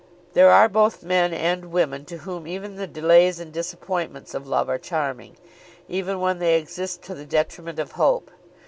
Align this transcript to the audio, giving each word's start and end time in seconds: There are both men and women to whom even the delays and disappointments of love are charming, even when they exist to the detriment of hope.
There 0.33 0.49
are 0.49 0.67
both 0.67 1.03
men 1.03 1.31
and 1.31 1.71
women 1.71 2.05
to 2.05 2.17
whom 2.17 2.47
even 2.47 2.73
the 2.75 2.87
delays 2.87 3.39
and 3.39 3.53
disappointments 3.53 4.33
of 4.33 4.47
love 4.47 4.67
are 4.67 4.79
charming, 4.79 5.37
even 5.87 6.19
when 6.19 6.39
they 6.39 6.57
exist 6.57 7.03
to 7.03 7.13
the 7.13 7.23
detriment 7.23 7.77
of 7.77 7.91
hope. 7.91 8.31